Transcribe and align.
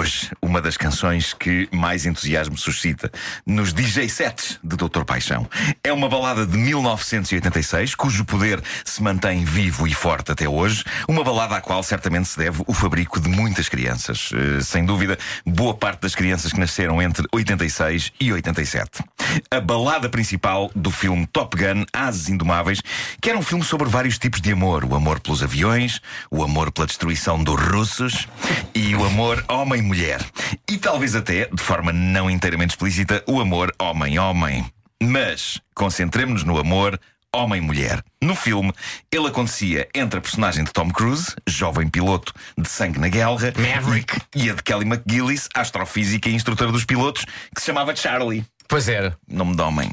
hoje, 0.00 0.30
uma 0.40 0.62
das 0.62 0.78
canções 0.78 1.34
que 1.34 1.68
mais 1.70 2.06
entusiasmo 2.06 2.56
suscita 2.56 3.12
nos 3.44 3.74
DJ 3.74 4.08
sets 4.08 4.58
de 4.64 4.74
Doutor 4.74 5.04
Paixão 5.04 5.46
é 5.84 5.92
uma 5.92 6.08
balada 6.08 6.46
de 6.46 6.56
1986, 6.56 7.94
cujo 7.94 8.24
poder 8.24 8.62
se 8.82 9.02
mantém 9.02 9.44
vivo 9.44 9.86
e 9.86 9.92
forte 9.92 10.32
até 10.32 10.48
hoje. 10.48 10.84
Uma 11.06 11.22
balada 11.22 11.56
à 11.56 11.60
qual 11.60 11.82
certamente 11.82 12.28
se 12.28 12.38
deve 12.38 12.62
o 12.66 12.72
fabrico 12.72 13.20
de 13.20 13.28
muitas 13.28 13.68
crianças. 13.68 14.30
Eh, 14.32 14.62
sem 14.62 14.86
dúvida, 14.86 15.18
boa 15.44 15.74
parte 15.74 16.00
das 16.00 16.14
crianças 16.14 16.50
que 16.50 16.60
nasceram 16.60 17.02
entre 17.02 17.26
86 17.30 18.10
e 18.18 18.32
87. 18.32 19.04
A 19.50 19.60
balada 19.60 20.08
principal 20.08 20.70
do 20.74 20.90
filme 20.90 21.26
Top 21.26 21.54
Gun 21.54 21.84
Ases 21.92 22.30
Indomáveis, 22.30 22.80
que 23.20 23.28
era 23.28 23.38
um 23.38 23.42
filme 23.42 23.62
sobre 23.62 23.88
vários 23.88 24.18
tipos 24.18 24.40
de 24.40 24.52
amor: 24.52 24.82
o 24.82 24.94
amor 24.94 25.20
pelos 25.20 25.42
aviões, 25.42 26.00
o 26.30 26.42
amor 26.42 26.72
pela 26.72 26.86
destruição 26.86 27.42
dos 27.44 27.60
russos 27.60 28.26
e 28.74 28.94
o 28.94 29.04
amor 29.04 29.44
homem-mulher. 29.90 30.20
E 30.68 30.78
talvez 30.78 31.14
até, 31.16 31.46
de 31.46 31.62
forma 31.62 31.92
não 31.92 32.30
inteiramente 32.30 32.70
explícita, 32.70 33.22
o 33.26 33.40
amor 33.40 33.72
homem-homem. 33.78 34.64
Mas 35.02 35.60
concentremos-nos 35.74 36.44
no 36.44 36.58
amor 36.58 36.98
homem-mulher. 37.34 38.02
No 38.22 38.34
filme, 38.34 38.72
ele 39.10 39.26
acontecia 39.26 39.88
entre 39.94 40.18
a 40.18 40.22
personagem 40.22 40.64
de 40.64 40.72
Tom 40.72 40.90
Cruise, 40.90 41.34
jovem 41.46 41.88
piloto 41.88 42.32
de 42.56 42.68
sangue 42.68 42.98
na 42.98 43.08
guerra, 43.08 43.52
Maverick. 43.56 44.20
e 44.34 44.50
a 44.50 44.54
de 44.54 44.62
Kelly 44.62 44.84
McGillis, 44.84 45.48
astrofísica 45.54 46.28
e 46.28 46.34
instrutora 46.34 46.72
dos 46.72 46.84
pilotos, 46.84 47.24
que 47.54 47.60
se 47.60 47.66
chamava 47.66 47.94
Charlie. 47.94 48.44
Pois 48.68 48.88
era. 48.88 49.16
Nome 49.28 49.56
de 49.56 49.62
homem. 49.62 49.90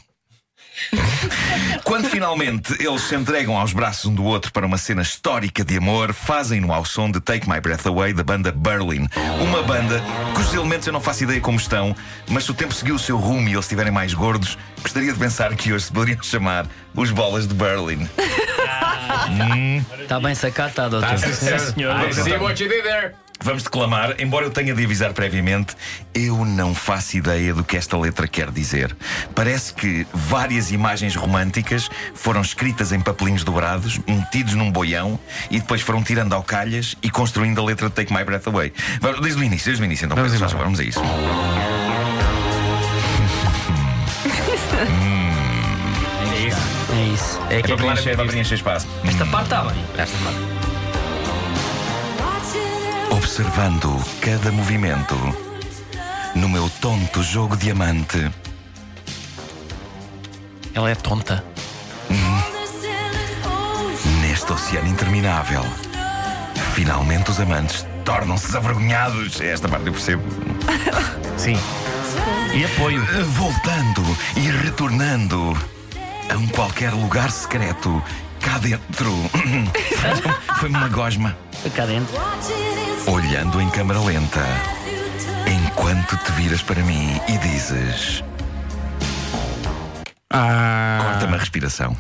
Quando 1.84 2.10
finalmente 2.10 2.74
eles 2.80 3.02
se 3.02 3.16
entregam 3.16 3.58
aos 3.58 3.74
braços 3.74 4.06
um 4.06 4.14
do 4.14 4.24
outro 4.24 4.52
para 4.52 4.66
uma 4.66 4.78
cena 4.78 5.02
histórica 5.02 5.64
de 5.64 5.78
amor, 5.78 6.14
fazem-no 6.14 6.72
ao 6.74 6.86
som 6.86 7.10
de 7.10 7.20
Take 7.20 7.50
My 7.50 7.60
Breath 7.60 7.86
Away 7.86 8.14
da 8.14 8.24
banda 8.24 8.52
Berlin. 8.52 9.08
Uma 9.42 9.64
banda 9.64 10.02
cujos 10.34 10.54
elementos 10.54 10.88
eu 10.88 10.94
não 10.94 11.02
faço 11.02 11.24
ideia 11.24 11.42
como 11.42 11.58
estão, 11.58 11.96
mas 12.30 12.44
se 12.44 12.52
o 12.52 12.54
tempo 12.54 12.74
seguiu 12.74 12.96
o 12.96 13.00
seu 13.00 13.18
rumo 13.18 13.48
e 13.48 13.54
eles 13.54 13.66
estiverem 13.66 13.92
mais 13.92 14.14
gordos, 14.14 14.58
gostaria 14.82 15.12
de 15.12 15.20
pensar 15.20 15.56
que 15.56 15.74
hoje 15.74 15.86
se 15.86 15.92
poderiam 15.92 16.22
chamar 16.24 16.68
os 16.96 17.12
bolas 17.12 17.48
de 17.48 17.54
Berlin. 17.54 18.08
Está 20.02 20.20
bem 20.22 20.36
sacado, 20.36 20.70
está, 20.70 20.90
doutor. 20.90 21.10
Tá, 21.10 21.18
sim, 21.18 21.74
senhor. 21.74 21.96
I 22.06 22.14
see 22.14 22.38
what 22.38 22.62
you 22.62 22.70
did 22.70 22.84
there. 22.84 23.14
Vamos 23.40 23.64
declamar, 23.64 24.16
embora 24.20 24.46
eu 24.46 24.50
tenha 24.52 24.74
de 24.74 24.84
avisar 24.84 25.14
previamente, 25.14 25.76
eu 26.14 26.44
não 26.44 26.74
faço 26.74 27.18
ideia 27.18 27.54
do 27.54 27.64
que 27.64 27.78
esta 27.78 27.98
letra 27.98 28.28
quer 28.28 28.52
dizer. 28.52 28.96
Parece 29.36 29.74
que 29.74 30.06
várias 30.14 30.72
imagens 30.72 31.16
românticas 31.16 31.90
foram 32.14 32.42
escritas 32.42 32.92
em 32.92 33.00
papelinhos 33.00 33.44
dobrados, 33.44 34.00
metidos 34.08 34.54
num 34.54 34.72
boião 34.72 35.20
e 35.52 35.60
depois 35.60 35.82
foram 35.82 36.04
tirando 36.04 36.34
ao 36.34 36.44
calhas 36.44 36.96
e 37.02 37.10
construindo 37.10 37.62
a 37.62 37.64
letra 37.64 37.90
de 37.90 37.96
Take 37.96 38.14
My 38.14 38.24
Breath 38.24 38.48
Away. 38.48 38.74
Vamos, 39.02 39.22
desde 39.22 39.40
o 39.40 39.44
início, 39.44 39.66
desde 39.68 39.84
o 39.84 39.86
início, 39.86 40.06
então, 40.06 40.16
Vamos 40.16 40.32
Pedro, 40.32 40.48
embora. 40.48 40.64
vamos 40.64 40.80
a 40.80 40.84
isso. 40.84 41.02
É 46.34 46.48
isso. 46.48 46.58
É 46.94 47.04
isso. 47.14 47.40
É 47.50 47.60
É 47.60 47.62
que 47.62 47.68
para 47.68 47.74
é 47.74 47.78
preencher, 47.78 48.02
é 48.02 48.04
para 48.04 48.16
claro 48.16 48.30
preencher 48.30 48.56
espaço. 48.56 48.88
Esta 49.04 49.26
parte 49.26 49.46
está 49.46 49.64
bem. 49.64 49.84
Esta 49.98 50.18
parte. 50.20 50.67
Observando 53.38 54.04
cada 54.20 54.52
movimento 54.52 55.16
no 56.34 56.50
meu 56.50 56.68
tonto 56.82 57.22
jogo 57.22 57.56
diamante. 57.56 58.32
Ela 60.74 60.90
é 60.90 60.96
tonta. 60.96 61.46
Neste 64.22 64.52
oceano 64.52 64.88
interminável, 64.88 65.64
finalmente 66.74 67.30
os 67.30 67.40
amantes 67.40 67.86
tornam-se 68.04 68.48
desavergonhados. 68.48 69.40
É 69.40 69.52
Esta 69.52 69.70
parte 69.70 69.86
eu 69.86 69.94
percebo. 69.94 70.24
Sim. 71.38 71.60
E 72.56 72.66
apoio. 72.66 73.06
Voltando 73.34 74.18
e 74.36 74.50
retornando 74.50 75.56
a 76.28 76.38
um 76.38 76.48
qualquer 76.48 76.92
lugar 76.92 77.30
secreto 77.30 78.02
cá 78.42 78.58
dentro. 78.58 79.14
Foi 80.60 80.70
uma 80.70 80.88
gosma. 80.88 81.38
Cá 81.76 81.86
dentro. 81.86 82.16
Olhando 83.08 83.62
em 83.62 83.70
câmara 83.70 84.02
lenta, 84.02 84.44
enquanto 85.48 86.18
te 86.18 86.32
viras 86.34 86.62
para 86.62 86.84
mim 86.84 87.20
e 87.30 87.38
dizes: 87.38 88.22
Ah, 90.30 91.00
Corta-me 91.02 91.36
a 91.36 91.38
respiração. 91.38 91.96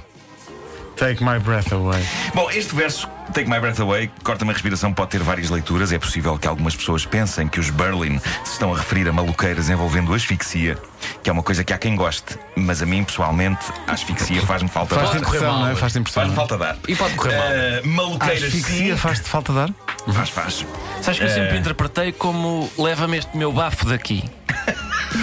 Take 0.97 1.23
my 1.23 1.39
breath 1.39 1.71
away. 1.71 2.03
Bom, 2.33 2.49
este 2.51 2.75
verso, 2.75 3.07
Take 3.33 3.49
My 3.49 3.59
Breath 3.59 3.79
Away, 3.79 4.09
corta-me 4.23 4.51
a 4.51 4.53
respiração, 4.53 4.93
pode 4.93 5.11
ter 5.11 5.21
várias 5.21 5.49
leituras. 5.49 5.91
É 5.91 5.99
possível 5.99 6.37
que 6.37 6.47
algumas 6.47 6.75
pessoas 6.75 7.05
pensem 7.05 7.47
que 7.47 7.59
os 7.59 7.69
Berlin 7.69 8.19
se 8.43 8.53
estão 8.53 8.73
a 8.73 8.77
referir 8.77 9.07
a 9.07 9.13
maluqueiras 9.13 9.69
envolvendo 9.69 10.13
asfixia, 10.13 10.77
que 11.21 11.29
é 11.29 11.33
uma 11.33 11.43
coisa 11.43 11.63
que 11.63 11.73
há 11.73 11.77
quem 11.77 11.95
goste. 11.95 12.37
Mas 12.55 12.81
a 12.81 12.85
mim, 12.85 13.03
pessoalmente, 13.03 13.65
a 13.85 13.91
asfixia 13.93 14.41
faz-me 14.41 14.69
falta 14.69 14.95
Faz-te 14.95 15.17
dar. 15.19 15.25
correr 15.25 15.37
impressão, 15.37 15.59
mal, 15.59 15.69
é? 15.69 15.75
Faz-te 15.75 15.99
impressão. 15.99 16.23
Faz-me 16.23 16.35
falta 16.35 16.57
dar. 16.57 16.77
E 16.87 16.95
pode 16.95 17.15
correr 17.15 17.37
mal. 17.37 17.47
Ah, 17.47 17.81
maluqueiras 17.87 18.43
Asfixia 18.43 18.97
faz-te 18.97 19.29
falta 19.29 19.53
dar? 19.53 19.69
Faz, 20.13 20.29
faz. 20.29 20.65
Sabes 21.01 21.19
que 21.19 21.25
eu 21.25 21.29
sempre 21.29 21.57
interpretei 21.57 22.11
como 22.11 22.71
leva-me 22.77 23.17
este 23.17 23.35
meu 23.35 23.51
bafo 23.51 23.85
daqui. 23.85 24.23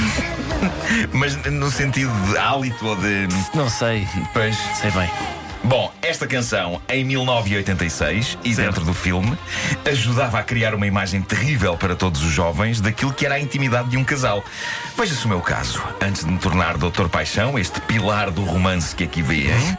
Mas 1.12 1.36
no 1.46 1.70
sentido 1.70 2.12
de 2.28 2.36
hálito 2.36 2.86
ou 2.86 2.96
de. 2.96 3.28
Não 3.54 3.68
sei. 3.68 4.06
Pois. 4.32 4.56
Sei 4.80 4.90
bem. 4.90 5.10
Bom, 5.64 5.90
esta 6.02 6.26
canção, 6.26 6.80
em 6.90 7.02
1986, 7.04 8.36
e 8.44 8.54
dentro 8.54 8.84
do 8.84 8.92
filme, 8.92 9.36
ajudava 9.90 10.38
a 10.38 10.42
criar 10.42 10.74
uma 10.74 10.86
imagem 10.86 11.22
terrível 11.22 11.74
para 11.74 11.96
todos 11.96 12.22
os 12.22 12.30
jovens 12.30 12.82
daquilo 12.82 13.14
que 13.14 13.24
era 13.24 13.36
a 13.36 13.40
intimidade 13.40 13.88
de 13.88 13.96
um 13.96 14.04
casal. 14.04 14.44
Veja-se 14.94 15.24
o 15.24 15.28
meu 15.28 15.40
caso. 15.40 15.82
Antes 16.02 16.22
de 16.22 16.30
me 16.30 16.38
tornar 16.38 16.76
Doutor 16.76 17.08
Paixão, 17.08 17.58
este 17.58 17.80
pilar 17.80 18.30
do 18.30 18.44
romance 18.44 18.94
que 18.94 19.04
aqui 19.04 19.22
vêem. 19.22 19.78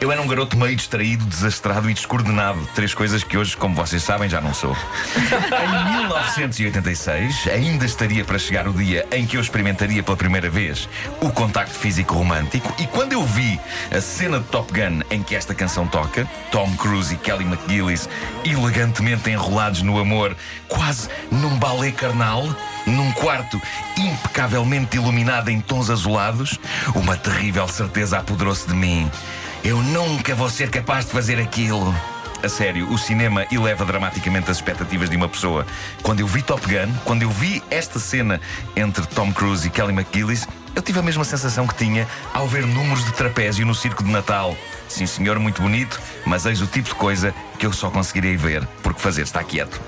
Eu 0.00 0.12
era 0.12 0.20
um 0.20 0.26
garoto 0.26 0.56
meio 0.56 0.76
distraído, 0.76 1.24
desastrado 1.24 1.88
e 1.90 1.94
descoordenado. 1.94 2.58
Três 2.74 2.92
coisas 2.94 3.24
que 3.24 3.36
hoje, 3.36 3.56
como 3.56 3.74
vocês 3.74 4.02
sabem, 4.02 4.28
já 4.28 4.40
não 4.40 4.52
sou. 4.52 4.76
Em 5.16 5.98
1986, 5.98 7.48
ainda 7.48 7.84
estaria 7.84 8.24
para 8.24 8.38
chegar 8.38 8.68
o 8.68 8.72
dia 8.72 9.06
em 9.10 9.26
que 9.26 9.36
eu 9.36 9.40
experimentaria 9.40 10.02
pela 10.02 10.16
primeira 10.16 10.50
vez 10.50 10.88
o 11.20 11.30
contacto 11.30 11.74
físico 11.74 12.14
romântico. 12.14 12.74
E 12.78 12.86
quando 12.86 13.12
eu 13.12 13.24
vi 13.24 13.58
a 13.90 14.00
cena 14.00 14.38
de 14.38 14.44
Top 14.46 14.72
Gun 14.72 15.00
em 15.10 15.22
que 15.22 15.34
esta 15.34 15.54
canção 15.54 15.86
toca, 15.86 16.28
Tom 16.50 16.70
Cruise 16.76 17.14
e 17.14 17.16
Kelly 17.16 17.44
McGillis 17.44 18.08
elegantemente 18.44 19.30
enrolados 19.30 19.82
no 19.82 19.98
amor, 19.98 20.36
quase 20.68 21.08
num 21.30 21.58
balé 21.58 21.92
carnal, 21.92 22.44
num 22.86 23.12
quarto 23.12 23.60
impecavelmente 23.96 24.96
iluminado 24.96 25.50
em 25.50 25.60
tons 25.60 25.90
azulados, 25.90 26.58
uma 26.94 27.16
terrível 27.16 27.66
certeza 27.68 28.18
apoderou-se 28.18 28.66
de 28.66 28.74
mim. 28.74 29.10
Eu 29.62 29.82
nunca 29.82 30.34
vou 30.34 30.48
ser 30.48 30.70
capaz 30.70 31.04
de 31.04 31.12
fazer 31.12 31.38
aquilo. 31.38 31.94
A 32.42 32.48
sério, 32.48 32.90
o 32.90 32.96
cinema 32.96 33.46
eleva 33.52 33.84
dramaticamente 33.84 34.50
as 34.50 34.56
expectativas 34.56 35.10
de 35.10 35.16
uma 35.16 35.28
pessoa. 35.28 35.66
Quando 36.02 36.20
eu 36.20 36.26
vi 36.26 36.40
Top 36.40 36.62
Gun, 36.66 36.90
quando 37.04 37.22
eu 37.22 37.30
vi 37.30 37.62
esta 37.70 37.98
cena 37.98 38.40
entre 38.74 39.06
Tom 39.08 39.30
Cruise 39.30 39.66
e 39.66 39.70
Kelly 39.70 39.92
McGillis, 39.92 40.48
eu 40.74 40.80
tive 40.80 41.00
a 41.00 41.02
mesma 41.02 41.24
sensação 41.24 41.66
que 41.66 41.74
tinha 41.74 42.08
ao 42.32 42.48
ver 42.48 42.66
números 42.66 43.04
de 43.04 43.12
trapézio 43.12 43.66
no 43.66 43.74
circo 43.74 44.02
de 44.02 44.10
Natal. 44.10 44.56
Sim, 44.90 45.06
senhor, 45.06 45.38
muito 45.38 45.62
bonito, 45.62 46.00
mas 46.26 46.44
eis 46.46 46.60
o 46.60 46.66
tipo 46.66 46.88
de 46.88 46.94
coisa 46.96 47.32
que 47.58 47.64
eu 47.64 47.72
só 47.72 47.90
conseguirei 47.90 48.36
ver 48.36 48.66
porque 48.82 49.00
fazer 49.00 49.22
está 49.22 49.42
quieto. 49.44 49.80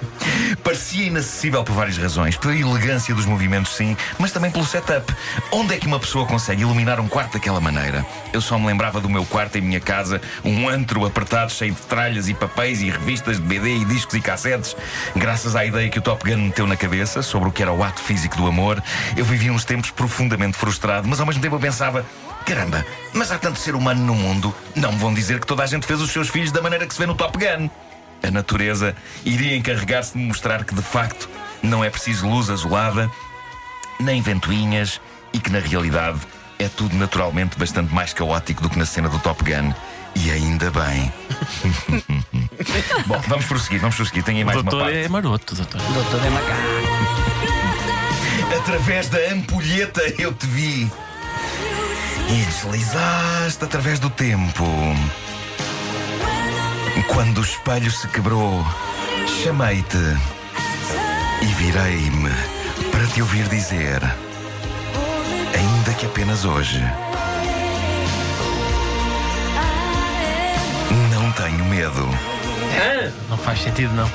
Parecia 0.63 1.07
inacessível 1.07 1.65
por 1.65 1.75
várias 1.75 1.99
razões. 1.99 2.37
Pela 2.37 2.55
elegância 2.55 3.15
dos 3.15 3.27
movimentos, 3.27 3.75
sim, 3.75 3.97
mas 4.19 4.31
também 4.31 4.51
pelo 4.51 4.65
setup. 4.65 5.13
Onde 5.51 5.75
é 5.75 5.79
que 5.79 5.87
uma 5.87 5.99
pessoa 5.99 6.25
consegue 6.25 6.63
iluminar 6.63 7.01
um 7.01 7.09
quarto 7.09 7.33
daquela 7.33 7.61
maneira? 7.61 8.07
Eu 8.33 8.41
só 8.41 8.59
me 8.59 8.67
lembrava 8.67 9.01
do 9.01 9.11
meu 9.11 9.25
quarto 9.25 9.59
em 9.59 9.61
minha 9.61 9.81
casa, 9.81 10.21
um 10.45 10.69
antro 10.69 11.05
apertado 11.05 11.51
cheio 11.51 11.75
de 11.75 11.81
tralhas 11.83 12.29
e 12.29 12.35
papéis 12.35 12.81
e 12.81 12.91
revistas 12.91 13.39
de 13.39 13.43
BD 13.43 13.79
e 13.79 13.85
discos 13.85 14.15
e 14.15 14.21
cassetes. 14.21 14.77
Graças 15.17 15.57
à 15.57 15.65
ideia 15.67 15.91
que 15.91 15.99
o 15.99 16.03
Top 16.03 16.25
Gun 16.25 16.43
meteu 16.45 16.67
na 16.67 16.77
cabeça 16.77 17.23
sobre 17.23 17.49
o 17.49 17.53
que 17.53 17.61
era 17.61 17.73
o 17.73 17.83
ato 17.83 18.01
físico 18.01 18.37
do 18.37 18.47
amor, 18.47 18.81
eu 19.17 19.25
vivia 19.25 19.53
uns 19.53 19.65
tempos 19.65 19.91
profundamente 19.91 20.57
frustrado, 20.57 21.09
mas 21.09 21.19
ao 21.19 21.27
mesmo 21.27 21.43
tempo 21.43 21.57
eu 21.57 21.61
pensava. 21.61 22.07
Caramba, 22.47 22.85
mas 23.13 23.31
há 23.31 23.39
tanto 23.39 23.59
ser 23.59 23.75
humano 23.75 24.05
no 24.05 24.15
mundo, 24.15 24.55
não 24.75 24.93
me 24.93 24.99
vão 24.99 25.15
dizer 25.15 25.41
que 25.41 25.47
toda 25.47 25.63
a 25.63 25.67
gente 25.67 25.87
fez 25.87 26.01
os 26.01 26.11
seus 26.11 26.29
filhos 26.29 26.51
da 26.51 26.61
maneira 26.61 26.87
que 26.87 26.93
se 26.93 27.01
vê 27.01 27.07
no 27.07 27.15
Top 27.15 27.39
Gun. 27.39 27.71
A 28.23 28.31
natureza 28.31 28.95
iria 29.25 29.57
encarregar-se 29.57 30.13
de 30.13 30.19
mostrar 30.19 30.65
que, 30.65 30.75
de 30.75 30.83
facto, 30.83 31.29
não 31.63 31.85
é 31.85 31.91
preciso 31.91 32.29
luz 32.29 32.51
azulada, 32.51 33.11
nem 33.99 34.21
ventoinhas 34.21 35.01
e 35.33 35.41
que, 35.41 35.51
na 35.51 35.59
realidade, 35.59 36.21
é 36.59 36.69
tudo 36.69 36.97
naturalmente 36.97 37.59
bastante 37.59 37.93
mais 37.93 38.13
caótico 38.13 38.63
do 38.63 38.71
que 38.71 38.79
na 38.79 38.87
cena 38.87 39.09
do 39.09 39.19
Top 39.19 39.43
Gun. 39.43 39.73
E 40.15 40.31
ainda 40.31 40.71
bem. 40.71 41.13
Bom, 43.07 43.21
vamos 43.27 43.47
prosseguir, 43.47 43.81
vamos 43.81 43.97
prosseguir. 43.97 44.23
Tem 44.23 44.37
aí 44.37 44.45
mais 44.45 44.59
uma 44.59 44.71
doutor 44.71 44.85
parte. 44.85 44.99
é 44.99 45.09
maroto, 45.09 45.55
doutor. 45.55 45.81
Doutor 45.81 46.27
é 46.27 46.31
macaco. 46.31 46.63
Através 48.59 49.09
da 49.09 49.19
ampulheta 49.33 50.03
eu 50.19 50.33
te 50.33 50.47
vi. 50.47 50.91
E 52.29 52.45
deslizaste 52.45 53.65
através 53.65 53.99
do 53.99 54.09
tempo. 54.11 54.65
Quando 57.09 57.39
o 57.39 57.43
espelho 57.43 57.91
se 57.91 58.07
quebrou, 58.09 58.65
chamei-te 59.43 59.97
e 61.43 61.47
virei-me 61.47 62.31
para 62.91 63.07
te 63.09 63.21
ouvir 63.21 63.47
dizer, 63.49 64.01
ainda 65.55 65.95
que 65.95 66.07
apenas 66.07 66.45
hoje, 66.45 66.81
não 71.11 71.33
tenho 71.33 71.65
medo. 71.67 72.09
Não 73.29 73.37
faz 73.37 73.63
sentido, 73.63 73.93
não. 73.95 74.11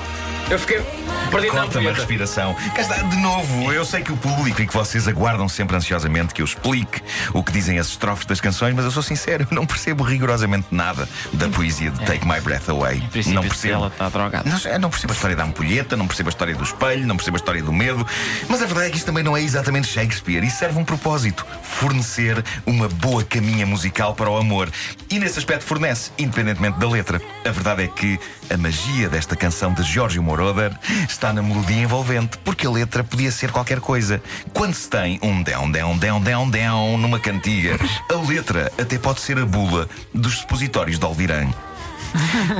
Eu 0.49 0.57
fiquei 0.57 0.79
perdido 1.27 1.53
na 1.53 1.61
Corta-me 1.61 1.87
a 1.87 1.93
respiração. 1.93 2.55
Cá 2.75 2.81
está, 2.81 2.95
de 2.97 3.15
novo, 3.17 3.71
eu 3.71 3.83
sei 3.83 4.01
que 4.01 4.11
o 4.11 4.17
público 4.17 4.61
e 4.61 4.67
que 4.67 4.73
vocês 4.73 5.07
aguardam 5.07 5.47
sempre 5.49 5.75
ansiosamente 5.75 6.33
que 6.33 6.41
eu 6.41 6.45
explique 6.45 7.01
o 7.33 7.43
que 7.43 7.51
dizem 7.51 7.79
as 7.79 7.87
estrofes 7.89 8.25
das 8.25 8.39
canções, 8.39 8.73
mas 8.73 8.85
eu 8.85 8.91
sou 8.91 9.03
sincero, 9.03 9.47
não 9.51 9.65
percebo 9.65 10.03
rigorosamente 10.03 10.67
nada 10.71 11.07
da 11.33 11.49
poesia 11.49 11.91
de 11.91 12.05
Take 12.05 12.27
My 12.27 12.39
Breath 12.39 12.69
Away. 12.69 13.03
Não 13.27 13.41
percebo. 13.41 13.73
ela 13.73 13.87
está 13.87 14.09
drogada. 14.09 14.49
Não, 14.49 14.79
não 14.79 14.89
percebo 14.89 15.13
a 15.13 15.15
história 15.15 15.35
da 15.35 15.43
ampulheta, 15.43 15.97
não 15.97 16.07
percebo 16.07 16.29
a 16.29 16.31
história 16.31 16.55
do 16.55 16.63
espelho, 16.63 17.05
não 17.05 17.15
percebo 17.15 17.37
a 17.37 17.39
história 17.39 17.63
do 17.63 17.73
medo. 17.73 18.05
Mas 18.47 18.61
a 18.61 18.65
verdade 18.65 18.87
é 18.87 18.89
que 18.89 18.97
isto 18.97 19.05
também 19.05 19.23
não 19.23 19.35
é 19.35 19.41
exatamente 19.41 19.87
Shakespeare. 19.87 20.43
Isso 20.43 20.57
serve 20.57 20.79
um 20.79 20.85
propósito: 20.85 21.45
fornecer 21.61 22.43
uma 22.65 22.87
boa 22.87 23.23
caminha 23.23 23.65
musical 23.65 24.15
para 24.15 24.29
o 24.29 24.37
amor. 24.37 24.69
E 25.09 25.19
nesse 25.19 25.39
aspecto 25.39 25.63
fornece, 25.65 26.11
independentemente 26.17 26.79
da 26.79 26.87
letra. 26.87 27.21
A 27.45 27.51
verdade 27.51 27.83
é 27.83 27.87
que 27.87 28.19
a 28.49 28.57
magia 28.57 29.09
desta 29.09 29.35
canção 29.35 29.73
de 29.73 29.83
Giorgio 29.83 30.23
Moroder 30.23 30.71
está 31.17 31.33
na 31.33 31.41
melodia 31.41 31.81
envolvente, 31.81 32.37
porque 32.39 32.67
a 32.67 32.69
letra 32.69 33.03
podia 33.03 33.31
ser 33.31 33.51
qualquer 33.51 33.79
coisa. 33.79 34.21
Quando 34.53 34.75
se 34.75 34.87
tem 34.87 35.19
um 35.23 35.41
down, 35.41 35.71
down, 35.71 35.97
down, 35.97 36.21
down, 36.21 36.49
down 36.49 36.97
numa 36.97 37.19
cantiga, 37.19 37.77
a 38.09 38.29
letra 38.29 38.71
até 38.79 38.99
pode 38.99 39.19
ser 39.21 39.39
a 39.39 39.45
bula 39.45 39.89
dos 40.13 40.37
supositórios 40.39 40.99
de 40.99 41.05
Alvirã. 41.05 41.47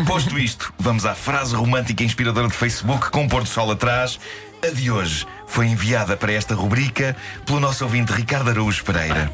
Posto 0.07 0.37
isto, 0.39 0.73
vamos 0.77 1.05
à 1.05 1.13
frase 1.13 1.55
romântica 1.55 2.01
e 2.01 2.05
inspiradora 2.05 2.47
de 2.47 2.55
Facebook 2.55 3.11
com 3.11 3.25
o 3.25 3.29
pôr 3.29 3.43
do 3.43 3.49
sol 3.49 3.71
atrás. 3.71 4.19
A 4.67 4.73
de 4.73 4.89
hoje 4.89 5.25
foi 5.45 5.67
enviada 5.67 6.17
para 6.17 6.33
esta 6.33 6.55
rubrica 6.55 7.15
pelo 7.45 7.59
nosso 7.59 7.83
ouvinte 7.83 8.11
Ricardo 8.11 8.49
Araújo 8.49 8.83
Pereira. 8.83 9.31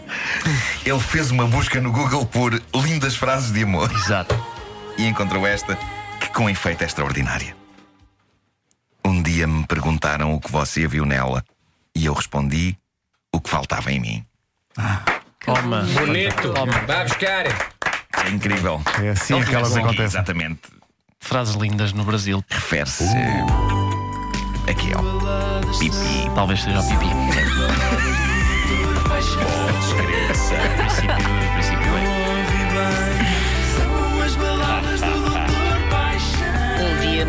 Ele 0.85 0.99
fez 0.99 1.31
uma 1.31 1.47
busca 1.47 1.79
no 1.79 1.93
Google 1.93 2.25
por 2.25 2.61
lindas 2.75 3.15
frases 3.15 3.53
de 3.53 3.63
amor 3.63 3.89
Exato. 3.95 4.37
e 4.97 5.05
encontrou 5.05 5.47
esta, 5.47 5.77
que 6.19 6.27
com 6.27 6.49
efeito 6.49 6.83
é 6.83 6.85
extraordinária. 6.85 7.62
Dia 9.33 9.47
me 9.47 9.65
perguntaram 9.65 10.31
o 10.35 10.39
que 10.39 10.51
você 10.51 10.87
viu 10.87 11.07
nela 11.07 11.43
e 11.95 12.05
eu 12.05 12.13
respondi 12.13 12.77
o 13.33 13.41
que 13.41 13.49
faltava 13.49 13.91
em 13.91 13.99
mim. 13.99 14.25
Toma. 15.43 15.81
Bonito. 15.81 16.53
Toma. 16.53 16.71
Vai 16.85 17.03
buscar. 17.03 17.47
É 17.47 18.29
incrível. 18.29 18.79
É 19.01 19.09
assim 19.09 19.41
que 19.41 19.55
elas 19.55 19.75
acontecem. 19.75 20.05
Exatamente. 20.05 20.61
Frases 21.19 21.55
lindas 21.55 21.93
no 21.93 22.03
Brasil. 22.03 22.45
Refere-se 22.47 23.05
aqui 24.69 24.93
ao 24.93 25.03
pipi. 25.79 26.35
Talvez 26.35 26.61
seja 26.61 26.79
o 26.79 26.87
pipi. 26.87 27.07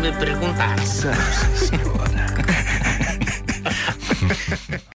me 0.05 0.11
perguntar. 0.19 0.75
Nossa 0.77 1.13
senhora. 1.55 2.25